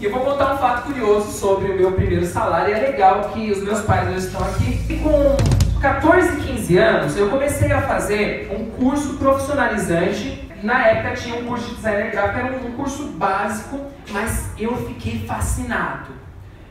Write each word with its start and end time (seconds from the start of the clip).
E 0.00 0.04
eu 0.04 0.10
vou 0.10 0.20
contar 0.20 0.54
um 0.54 0.58
fato 0.58 0.86
curioso 0.86 1.30
sobre 1.30 1.72
o 1.72 1.76
meu 1.76 1.92
primeiro 1.92 2.26
salário. 2.26 2.74
E 2.74 2.78
é 2.78 2.80
legal 2.90 3.30
que 3.30 3.50
os 3.50 3.62
meus 3.62 3.80
pais 3.82 4.08
hoje 4.08 4.26
estão 4.26 4.42
aqui. 4.42 4.80
E 4.88 4.98
com 4.98 5.36
14, 5.80 6.40
15 6.40 6.78
anos, 6.78 7.16
eu 7.16 7.28
comecei 7.28 7.70
a 7.72 7.82
fazer 7.82 8.50
um 8.52 8.70
curso 8.70 9.14
profissionalizante. 9.14 10.48
Na 10.62 10.86
época 10.86 11.16
tinha 11.16 11.36
um 11.36 11.44
curso 11.44 11.70
de 11.70 11.74
designer 11.76 12.10
gráfico, 12.10 12.38
era 12.38 12.56
um 12.56 12.72
curso 12.72 13.04
básico, 13.08 13.80
mas 14.10 14.50
eu 14.58 14.76
fiquei 14.86 15.24
fascinado. 15.26 16.12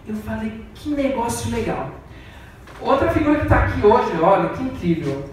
Eu 0.07 0.15
falei, 0.15 0.65
que 0.73 0.89
negócio 0.89 1.51
legal. 1.51 1.91
Outra 2.81 3.11
figura 3.11 3.35
que 3.35 3.43
está 3.43 3.65
aqui 3.65 3.85
hoje, 3.85 4.19
olha 4.21 4.49
que 4.49 4.63
incrível. 4.63 5.29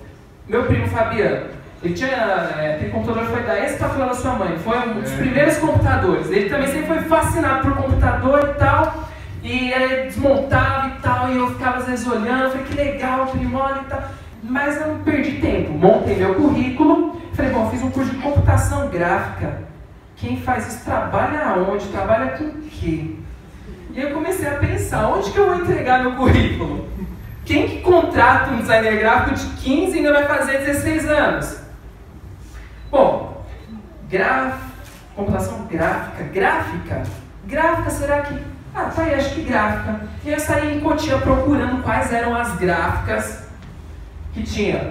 Meu 0.46 0.64
primo 0.64 0.86
Fabiano. 0.88 1.57
Ele 1.82 1.94
tinha. 1.94 2.08
É, 2.08 2.74
aquele 2.74 2.90
computador 2.90 3.24
foi 3.26 3.42
da 3.42 3.58
ex-patroa 3.60 4.06
da 4.06 4.14
sua 4.14 4.32
mãe. 4.32 4.58
Foi 4.58 4.78
um 4.78 5.00
dos 5.00 5.12
é. 5.12 5.16
primeiros 5.16 5.58
computadores. 5.58 6.30
Ele 6.30 6.50
também 6.50 6.68
sempre 6.68 6.86
foi 6.86 7.02
fascinado 7.02 7.62
por 7.62 7.76
computador 7.76 8.50
e 8.50 8.58
tal. 8.58 9.08
E 9.42 9.70
ele 9.70 10.04
desmontava 10.06 10.88
e 10.88 11.02
tal. 11.02 11.30
E 11.30 11.36
eu 11.36 11.50
ficava 11.50 11.78
às 11.78 11.86
vezes 11.86 12.06
olhando. 12.06 12.50
Falei, 12.50 12.66
que 12.66 12.74
legal, 12.74 13.32
olha 13.54 13.80
e 13.80 13.84
tal. 13.84 14.02
Mas 14.42 14.80
eu 14.80 14.88
não 14.88 14.98
perdi 14.98 15.40
tempo. 15.40 15.72
Montei 15.72 16.16
meu 16.16 16.34
currículo. 16.34 17.20
Falei, 17.34 17.52
bom, 17.52 17.70
fiz 17.70 17.82
um 17.82 17.90
curso 17.90 18.10
de 18.10 18.16
computação 18.18 18.88
gráfica. 18.88 19.68
Quem 20.16 20.40
faz 20.40 20.66
isso 20.66 20.84
trabalha 20.84 21.44
aonde? 21.44 21.86
Trabalha 21.86 22.32
com 22.32 22.44
o 22.44 22.62
quê? 22.62 23.14
E 23.94 24.00
eu 24.00 24.10
comecei 24.10 24.48
a 24.48 24.56
pensar, 24.56 25.08
onde 25.08 25.30
que 25.30 25.38
eu 25.38 25.46
vou 25.46 25.62
entregar 25.62 26.02
meu 26.02 26.12
currículo? 26.16 26.88
Quem 27.44 27.68
que 27.68 27.80
contrata 27.80 28.50
um 28.50 28.58
designer 28.58 28.98
gráfico 28.98 29.36
de 29.36 29.46
15 29.62 29.92
e 29.92 29.96
ainda 29.98 30.12
vai 30.12 30.26
fazer 30.26 30.58
16 30.58 31.08
anos? 31.08 31.67
Bom, 32.90 33.44
graf... 34.08 34.68
computação 35.14 35.66
gráfica, 35.66 36.24
gráfica, 36.32 37.02
gráfica, 37.46 37.90
será 37.90 38.22
que... 38.22 38.40
Ah, 38.74 38.90
tá 38.94 39.02
aí, 39.02 39.14
acho 39.14 39.34
que 39.34 39.42
gráfica. 39.42 40.00
E 40.24 40.30
eu 40.30 40.38
saí 40.38 40.76
em 40.76 40.80
Cotia 40.80 41.18
procurando 41.18 41.82
quais 41.82 42.12
eram 42.12 42.36
as 42.36 42.54
gráficas 42.56 43.48
que 44.32 44.42
tinha. 44.44 44.84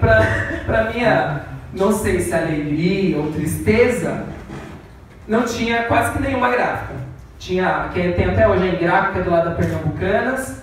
Para 0.66 0.92
minha, 0.92 1.42
não 1.72 1.92
sei 1.92 2.20
se 2.20 2.34
alegria 2.34 3.16
ou 3.16 3.32
tristeza, 3.32 4.26
não 5.26 5.44
tinha 5.44 5.84
quase 5.84 6.12
que 6.12 6.22
nenhuma 6.22 6.50
gráfica. 6.50 6.94
Tinha, 7.38 7.88
que 7.94 8.12
tem 8.12 8.26
até 8.26 8.46
hoje 8.46 8.66
em 8.66 8.78
gráfica 8.78 9.22
do 9.22 9.30
lado 9.30 9.50
da 9.50 9.54
Pernambucanas, 9.54 10.60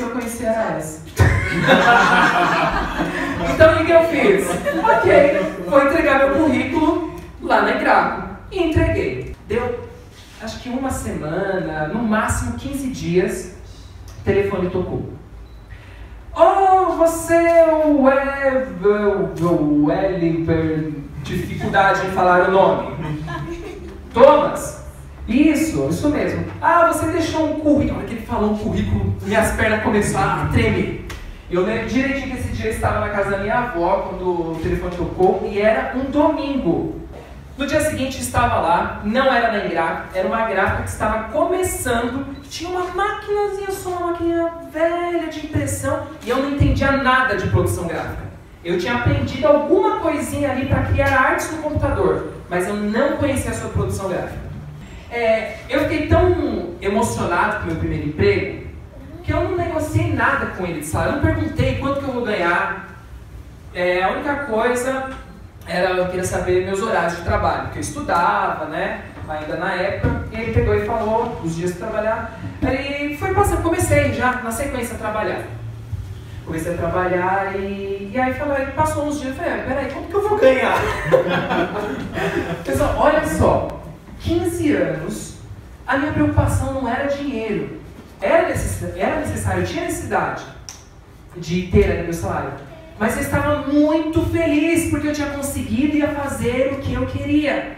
que 0.00 0.06
eu 0.06 0.10
conhecia 0.10 0.48
era 0.48 0.78
essa. 0.78 1.02
então 3.52 3.74
o 3.74 3.84
que, 3.84 3.92
eu 3.92 4.04
fiz? 4.04 4.48
Ok, 4.48 5.66
vou 5.68 5.82
entregar 5.82 6.18
meu 6.18 6.36
currículo 6.36 7.20
lá 7.42 7.60
na 7.62 7.72
Graco. 7.72 8.30
E 8.50 8.62
entreguei. 8.62 9.36
Deu 9.46 9.90
acho 10.40 10.60
que 10.60 10.70
uma 10.70 10.90
semana, 10.90 11.88
no 11.88 12.02
máximo 12.02 12.54
15 12.54 12.88
dias, 12.88 13.56
o 14.20 14.22
telefone 14.24 14.70
tocou. 14.70 15.12
Oh, 16.34 16.92
você 16.92 17.34
é 17.34 17.70
o 17.70 18.04
Welliver, 19.84 20.94
dificuldade 21.22 22.06
em 22.06 22.10
falar 22.12 22.48
o 22.48 22.52
nome. 22.52 22.96
Thomas, 24.14 24.79
isso, 25.30 25.88
isso 25.88 26.08
mesmo. 26.08 26.44
Ah, 26.60 26.88
você 26.92 27.06
deixou 27.06 27.50
um 27.50 27.60
currículo. 27.60 28.00
Na 28.00 28.06
que 28.06 28.14
ele 28.14 28.26
falou 28.26 28.50
um 28.50 28.58
currículo, 28.58 29.14
minhas 29.22 29.52
pernas 29.52 29.82
começaram 29.82 30.42
a 30.42 30.46
tremer. 30.46 31.06
Eu 31.48 31.64
lembro 31.64 31.88
direitinho 31.88 32.30
que 32.30 32.36
esse 32.36 32.48
dia 32.48 32.66
eu 32.66 32.72
estava 32.72 33.00
na 33.00 33.08
casa 33.10 33.30
da 33.30 33.38
minha 33.38 33.58
avó 33.58 34.08
quando 34.08 34.52
o 34.52 34.60
telefone 34.62 34.96
tocou 34.96 35.48
e 35.50 35.60
era 35.60 35.96
um 35.96 36.10
domingo. 36.10 37.00
No 37.56 37.66
dia 37.66 37.80
seguinte 37.80 38.20
estava 38.20 38.60
lá, 38.60 39.02
não 39.04 39.32
era 39.32 39.52
na 39.52 39.66
Engrap, 39.66 40.06
era 40.14 40.26
uma 40.26 40.46
gráfica 40.46 40.82
que 40.82 40.88
estava 40.88 41.24
começando, 41.24 42.24
tinha 42.48 42.70
uma 42.70 42.84
maquinazinha 42.94 43.70
só, 43.70 43.90
uma 43.90 44.12
máquina 44.12 44.50
velha 44.72 45.28
de 45.28 45.46
impressão 45.46 46.06
e 46.24 46.30
eu 46.30 46.38
não 46.38 46.50
entendia 46.50 46.92
nada 46.92 47.36
de 47.36 47.46
produção 47.48 47.86
gráfica. 47.86 48.30
Eu 48.64 48.78
tinha 48.78 48.94
aprendido 48.94 49.46
alguma 49.46 50.00
coisinha 50.00 50.50
ali 50.50 50.66
para 50.66 50.84
criar 50.84 51.14
artes 51.14 51.50
no 51.52 51.58
computador, 51.58 52.32
mas 52.48 52.66
eu 52.66 52.74
não 52.74 53.16
conhecia 53.16 53.50
a 53.50 53.54
sua 53.54 53.70
produção 53.70 54.08
gráfica. 54.08 54.49
É, 55.10 55.56
eu 55.68 55.80
fiquei 55.80 56.06
tão 56.06 56.74
emocionado 56.80 57.58
com 57.58 57.64
o 57.64 57.66
meu 57.66 57.76
primeiro 57.76 58.08
emprego 58.08 58.70
que 59.22 59.32
eu 59.32 59.42
não 59.44 59.56
negociei 59.56 60.12
nada 60.12 60.46
com 60.56 60.64
ele 60.64 60.80
de 60.80 60.86
salário. 60.86 61.14
Eu 61.14 61.16
não 61.16 61.22
perguntei 61.22 61.78
quanto 61.78 62.00
que 62.00 62.08
eu 62.08 62.14
vou 62.14 62.24
ganhar. 62.24 62.88
É, 63.74 64.02
a 64.02 64.10
única 64.10 64.34
coisa 64.46 65.10
era 65.66 65.90
eu 65.90 66.06
queria 66.06 66.24
saber 66.24 66.64
meus 66.64 66.80
horários 66.82 67.16
de 67.16 67.22
trabalho, 67.22 67.64
porque 67.64 67.78
eu 67.78 67.82
estudava, 67.82 68.66
né? 68.66 69.02
Ainda 69.28 69.56
na 69.56 69.72
época, 69.74 70.24
e 70.32 70.40
ele 70.40 70.52
pegou 70.52 70.74
e 70.74 70.84
falou 70.84 71.40
os 71.44 71.54
dias 71.54 71.72
de 71.72 71.78
trabalhar. 71.78 72.36
Aí 72.66 73.16
foi 73.16 73.32
passando, 73.32 73.62
comecei 73.62 74.12
já 74.12 74.32
na 74.42 74.50
sequência 74.50 74.96
a 74.96 74.98
trabalhar. 74.98 75.42
Comecei 76.44 76.74
a 76.74 76.76
trabalhar 76.76 77.54
e, 77.54 78.10
e 78.12 78.18
aí 78.18 78.34
falou, 78.34 78.56
aí 78.56 78.66
passou 78.72 79.06
uns 79.06 79.20
dias, 79.20 79.36
eu 79.36 79.44
falei, 79.44 79.60
ah, 79.60 79.64
peraí, 79.68 79.92
quanto 79.92 80.08
que 80.08 80.14
eu 80.14 80.28
vou 80.28 80.38
ganhar? 80.38 80.74
Pessoal, 82.66 82.96
olha 82.98 83.24
só, 83.24 83.68
15 83.68 83.79
anos, 84.90 85.34
a 85.86 85.98
minha 85.98 86.12
preocupação 86.12 86.74
não 86.74 86.88
era 86.88 87.08
dinheiro. 87.08 87.80
Era 88.20 88.48
era 88.96 89.20
necessário 89.20 89.66
tinha 89.66 89.84
necessidade 89.84 90.44
de 91.36 91.68
ter 91.68 91.90
ali 91.90 92.02
meu 92.02 92.12
salário. 92.12 92.52
Mas 92.98 93.16
eu 93.16 93.22
estava 93.22 93.66
muito 93.66 94.22
feliz 94.26 94.90
porque 94.90 95.08
eu 95.08 95.12
tinha 95.12 95.30
conseguido 95.30 95.96
ir 95.96 96.04
a 96.04 96.08
fazer 96.08 96.74
o 96.74 96.76
que 96.76 96.92
eu 96.92 97.06
queria. 97.06 97.76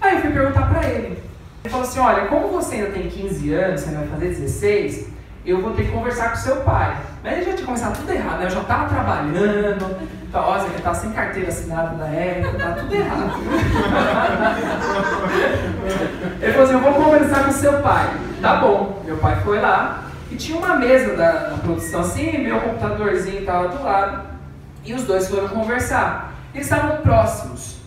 Aí 0.00 0.14
eu 0.14 0.20
fui 0.22 0.30
perguntar 0.30 0.68
para 0.68 0.88
ele. 0.88 1.18
Ele 1.62 1.70
falou 1.70 1.86
assim: 1.86 2.00
Olha, 2.00 2.26
como 2.26 2.48
você 2.48 2.76
ainda 2.76 2.90
tem 2.90 3.08
15 3.08 3.52
anos, 3.52 3.80
você 3.82 3.94
vai 3.94 4.06
fazer 4.06 4.28
16, 4.28 5.11
eu 5.44 5.60
vou 5.60 5.72
ter 5.72 5.84
que 5.84 5.92
conversar 5.92 6.30
com 6.30 6.36
seu 6.36 6.56
pai. 6.56 6.96
Mas 7.22 7.32
ele 7.32 7.44
já 7.44 7.52
tinha 7.54 7.66
começado 7.66 7.98
tudo 7.98 8.12
errado, 8.12 8.38
né? 8.38 8.46
Eu 8.46 8.50
já 8.50 8.60
estava 8.60 8.88
trabalhando, 8.88 10.08
tá, 10.30 10.40
ó, 10.40 10.58
já 10.58 10.66
estava 10.68 10.94
sem 10.94 11.12
carteira 11.12 11.48
assinada 11.48 11.96
na 11.96 12.06
época, 12.06 12.58
tá 12.58 12.72
tudo 12.72 12.94
errado. 12.94 13.32
ele 16.40 16.52
falou 16.52 16.66
assim, 16.66 16.74
eu 16.74 16.80
vou 16.80 16.94
conversar 16.94 17.44
com 17.44 17.52
seu 17.52 17.80
pai. 17.80 18.08
Tá 18.40 18.56
bom. 18.56 19.02
Meu 19.04 19.16
pai 19.18 19.40
foi 19.42 19.60
lá 19.60 20.04
e 20.30 20.36
tinha 20.36 20.56
uma 20.56 20.76
mesa 20.76 21.14
da, 21.14 21.32
da 21.48 21.58
produção 21.58 22.00
assim, 22.00 22.38
meu 22.38 22.60
computadorzinho 22.60 23.40
estava 23.40 23.68
do 23.68 23.82
lado, 23.82 24.22
e 24.84 24.94
os 24.94 25.04
dois 25.04 25.28
foram 25.28 25.48
conversar. 25.48 26.32
Eles 26.54 26.66
estavam 26.66 26.98
próximos. 26.98 27.80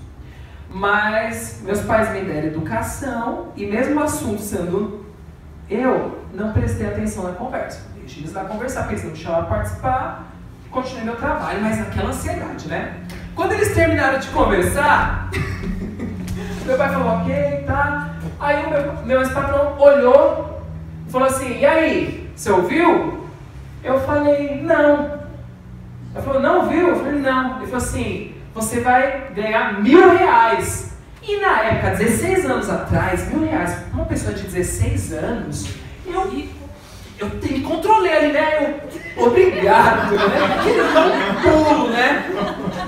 Mas 0.70 1.62
meus 1.64 1.82
pais 1.82 2.12
me 2.12 2.22
deram 2.22 2.48
educação 2.48 3.48
e 3.56 3.66
mesmo 3.66 4.00
o 4.00 4.04
assunto 4.04 4.42
sendo 4.42 5.06
eu 5.70 6.25
não 6.36 6.52
prestei 6.52 6.88
atenção 6.88 7.24
na 7.24 7.32
conversa. 7.32 7.82
Deixei 8.00 8.24
eles 8.24 8.34
lá 8.34 8.46
conversar, 8.46 8.82
porque 8.82 8.96
eles 8.96 9.04
não 9.06 9.12
me 9.12 9.18
chamaram 9.18 9.46
para 9.46 9.56
participar, 9.56 10.32
continuei 10.70 11.06
meu 11.06 11.16
trabalho, 11.16 11.62
mas 11.62 11.80
naquela 11.80 12.10
ansiedade, 12.10 12.68
né? 12.68 12.98
Quando 13.36 13.54
eles 13.54 13.74
terminaram 13.74 14.20
de 14.20 14.28
conversar, 14.30 15.30
meu 16.66 16.78
pai 16.78 16.90
falou, 16.90 17.22
ok, 17.22 17.64
tá. 17.66 18.16
Aí 18.40 18.66
o 18.66 18.70
meu, 18.70 19.06
meu 19.06 19.20
ex-patrão 19.22 19.78
olhou 19.80 20.62
e 21.08 21.12
falou 21.12 21.28
assim, 21.28 21.58
e 21.58 21.66
aí, 21.66 22.30
você 22.36 22.52
ouviu? 22.52 23.26
Eu 23.84 24.00
falei, 24.02 24.62
não. 24.62 25.20
Ele 26.14 26.24
falou, 26.24 26.42
não 26.42 26.68
viu? 26.68 26.90
Eu 26.90 26.96
falei, 26.98 27.20
não. 27.20 27.58
Ele 27.58 27.66
falou 27.66 27.78
assim, 27.78 28.36
você 28.54 28.82
vai 28.82 29.32
ganhar 29.34 29.82
mil 29.82 30.18
reais. 30.18 30.94
E 31.22 31.40
na 31.40 31.62
época, 31.62 31.96
16 31.96 32.46
anos 32.46 32.70
atrás, 32.70 33.28
mil 33.30 33.48
reais, 33.48 33.78
uma 33.92 34.06
pessoa 34.06 34.34
de 34.34 34.44
16 34.44 35.14
anos, 35.14 35.85
eu, 36.14 36.48
eu 37.20 37.30
me 37.30 37.62
controlei 37.62 38.14
ali, 38.14 38.32
né? 38.32 38.80
Eu, 39.18 39.26
obrigado, 39.26 40.12
né? 40.12 40.56
Aquele 40.60 40.82
um 40.82 41.64
pulo, 41.64 41.90
né? 41.90 42.30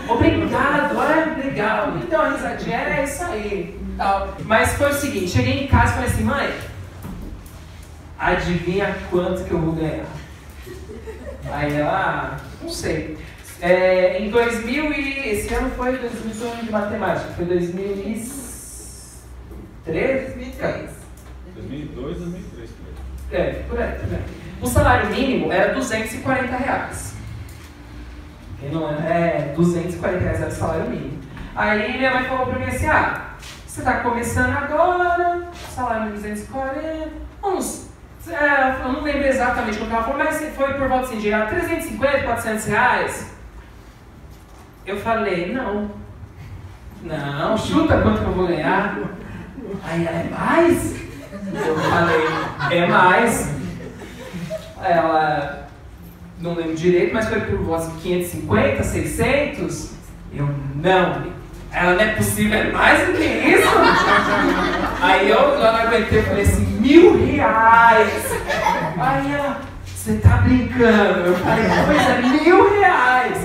Obrigado, 0.07 0.97
olha, 0.97 1.35
legal. 1.43 1.97
Então 1.97 2.21
a 2.21 2.29
risadinha 2.29 2.77
era 2.77 3.03
isso 3.03 3.23
aí. 3.23 3.79
Tal. 3.97 4.35
Mas 4.45 4.73
foi 4.73 4.91
o 4.91 4.93
seguinte, 4.93 5.29
cheguei 5.29 5.63
em 5.63 5.67
casa 5.67 5.91
e 5.91 5.95
falei 5.95 6.09
assim, 6.09 6.23
mãe, 6.23 6.53
adivinha 8.19 8.95
quanto 9.09 9.43
que 9.43 9.51
eu 9.51 9.59
vou 9.59 9.73
ganhar? 9.73 10.05
Aí 11.51 11.75
ela, 11.75 12.37
ah, 12.37 12.45
não 12.61 12.69
sei. 12.69 13.17
É, 13.59 14.19
em 14.19 14.29
2000 14.29 14.93
e 14.93 15.29
esse 15.29 15.53
ano 15.53 15.71
foi 15.71 15.97
2001 15.97 16.65
de 16.65 16.71
matemática, 16.71 17.31
foi 17.35 17.45
2003? 17.45 19.23
2003. 19.85 20.89
2002, 21.55 22.17
2003. 22.17 22.69
É, 23.31 23.63
por 23.67 23.79
aí, 23.79 23.91
por 23.99 24.13
aí. 24.13 24.23
O 24.61 24.67
salário 24.67 25.09
mínimo 25.09 25.51
era 25.51 25.73
240 25.73 26.55
reais. 26.55 27.15
E 28.61 28.65
não 28.67 28.89
é, 28.89 29.51
é 29.51 29.53
240 29.55 30.19
reais 30.19 30.41
era 30.41 30.49
o 30.49 30.53
salário 30.53 30.89
mínimo. 30.89 31.19
Aí 31.55 31.97
minha 31.97 32.13
mãe 32.13 32.23
falou 32.25 32.47
pra 32.47 32.59
mim 32.59 32.65
assim, 32.65 32.87
ah, 32.87 33.33
você 33.65 33.81
tá 33.81 33.99
começando 33.99 34.55
agora, 34.55 35.47
salário 35.73 36.05
mínimo 36.05 36.21
240, 36.21 37.11
uns 37.43 37.87
é, 38.29 38.81
eu 38.83 38.91
não 38.91 39.03
lembro 39.03 39.25
exatamente 39.25 39.77
quanto 39.77 39.93
ela 39.93 40.03
falou, 40.03 40.17
mas 40.17 40.55
foi 40.55 40.73
por 40.73 40.87
volta 40.87 41.05
assim, 41.05 41.19
de 41.19 41.29
350, 41.29 42.23
400 42.23 42.65
reais. 42.65 43.31
Eu 44.85 44.97
falei, 44.97 45.53
não. 45.53 45.91
Não, 47.03 47.57
chuta 47.57 48.01
quanto 48.01 48.19
que 48.19 48.25
eu 48.25 48.33
vou 48.33 48.47
ganhar. 48.47 48.97
Aí 49.83 50.05
ela, 50.05 50.17
é 50.17 50.29
mais? 50.29 50.95
Eu 51.31 51.77
falei, 51.77 52.27
é 52.71 52.87
mais. 52.87 53.49
Ela, 54.83 55.67
não 56.39 56.53
lembro 56.53 56.75
direito, 56.75 57.13
mas 57.13 57.27
foi 57.27 57.41
por 57.41 57.57
voz 57.59 57.91
de 57.93 57.99
550, 58.01 58.83
600. 58.83 59.91
Eu, 60.33 60.49
não. 60.75 61.37
Ela, 61.71 61.93
não 61.93 62.01
é 62.01 62.07
possível, 62.15 62.57
é 62.57 62.71
mais 62.71 63.07
do 63.07 63.13
que 63.13 63.23
isso? 63.23 63.67
Aí 65.01 65.29
eu, 65.29 65.37
eu 65.37 65.59
não 65.59 65.79
aguentei, 65.79 66.21
falei 66.23 66.43
assim, 66.43 66.65
mil 66.79 67.25
reais. 67.25 68.25
Aí 68.97 69.33
ela, 69.33 69.61
você 69.85 70.13
tá 70.15 70.37
brincando? 70.37 71.27
Eu 71.27 71.35
falei, 71.35 71.65
pois 71.85 72.09
é, 72.09 72.21
mil 72.21 72.79
reais. 72.79 73.37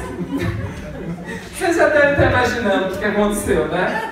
Você 1.53 1.73
já 1.73 1.89
deve 1.89 2.13
estar 2.13 2.31
imaginando 2.31 2.95
o 2.95 2.99
que 2.99 3.05
aconteceu, 3.05 3.69
né? 3.69 4.12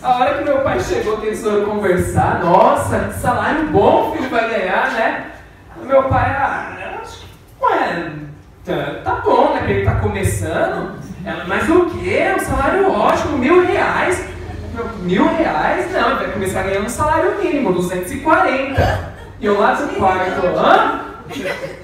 A 0.00 0.16
hora 0.16 0.38
que 0.38 0.44
meu 0.44 0.58
pai 0.60 0.80
chegou, 0.80 1.16
que 1.18 1.26
eles 1.26 1.42
foram 1.42 1.64
conversar, 1.64 2.40
nossa, 2.40 3.00
que 3.00 3.18
salário 3.18 3.66
bom 3.68 4.10
o 4.10 4.16
filho 4.16 4.30
vai 4.30 4.48
ganhar, 4.48 4.92
né? 4.92 5.32
Meu 5.82 6.04
pai, 6.04 6.30
ah, 6.30 7.00
acho 7.02 7.20
que, 7.20 7.26
ué, 7.60 8.12
tá, 8.64 9.00
tá 9.02 9.14
bom, 9.24 9.54
né? 9.54 9.58
Porque 9.58 9.72
ele 9.72 9.84
tá 9.84 9.96
começando. 9.96 10.98
Ela, 11.24 11.44
mas 11.46 11.68
o 11.68 11.86
quê? 11.86 12.32
Um 12.36 12.40
salário 12.40 12.90
ótimo, 12.90 13.38
mil 13.38 13.66
reais. 13.66 14.24
Mil 15.00 15.26
reais? 15.36 15.92
Não, 15.92 16.10
ele 16.10 16.18
vai 16.18 16.32
começar 16.32 16.62
ganhando 16.62 16.86
um 16.86 16.90
salário 16.90 17.42
mínimo, 17.42 17.72
240. 17.72 19.14
E 19.40 19.46
eu 19.46 19.58
lá 19.58 19.74
do 19.74 19.96
quarto, 19.96 20.46
hã? 20.46 21.00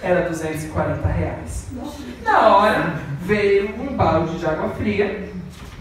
Era 0.02 0.28
240 0.28 1.08
reais. 1.08 1.68
Na 2.22 2.48
hora 2.48 2.94
veio 3.22 3.74
um 3.80 3.96
balde 3.96 4.38
de 4.38 4.46
água 4.46 4.68
fria, 4.70 5.28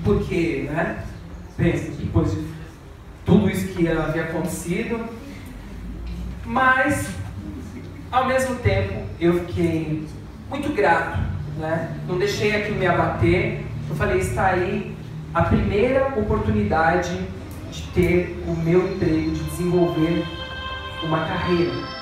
porque, 0.03 0.67
né? 0.71 0.97
Pensa, 1.55 1.91
depois 2.13 2.31
de 2.31 2.47
tudo 3.25 3.49
isso 3.49 3.73
que 3.73 3.87
havia 3.87 4.25
acontecido. 4.25 5.03
Mas, 6.45 7.09
ao 8.11 8.27
mesmo 8.27 8.55
tempo, 8.57 9.03
eu 9.19 9.45
fiquei 9.45 10.07
muito 10.47 10.71
grato, 10.73 11.19
né? 11.57 11.97
Não 12.07 12.19
deixei 12.19 12.55
aquilo 12.55 12.77
me 12.77 12.85
abater. 12.85 13.65
Eu 13.89 13.95
falei, 13.95 14.19
está 14.19 14.47
aí 14.47 14.95
a 15.33 15.41
primeira 15.41 16.07
oportunidade 16.19 17.19
de 17.71 17.81
ter 17.93 18.43
o 18.47 18.55
meu 18.55 18.93
emprego, 18.93 19.31
de 19.31 19.43
desenvolver 19.45 20.23
uma 21.03 21.25
carreira. 21.25 21.92